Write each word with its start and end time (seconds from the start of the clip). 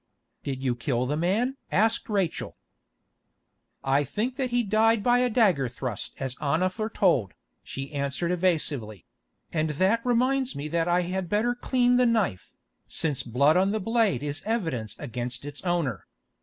"Did 0.43 0.63
you 0.63 0.75
kill 0.75 1.05
the 1.05 1.15
man?" 1.15 1.57
asked 1.71 2.09
Rachel. 2.09 2.57
"I 3.83 4.03
think 4.03 4.35
that 4.35 4.49
he 4.49 4.63
died 4.63 5.03
by 5.03 5.19
a 5.19 5.29
dagger 5.29 5.69
thrust 5.69 6.15
as 6.19 6.35
Anna 6.41 6.71
foretold," 6.71 7.35
she 7.63 7.93
answered 7.93 8.31
evasively; 8.31 9.05
"and 9.53 9.69
that 9.77 10.03
reminds 10.03 10.55
me 10.55 10.67
that 10.69 10.87
I 10.87 11.01
had 11.01 11.29
better 11.29 11.53
clean 11.53 11.97
the 11.97 12.07
knife, 12.07 12.55
since 12.87 13.21
blood 13.21 13.57
on 13.57 13.73
the 13.73 13.79
blade 13.79 14.23
is 14.23 14.41
evidence 14.43 14.95
against 14.97 15.45
its 15.45 15.61
owner." 15.65 16.07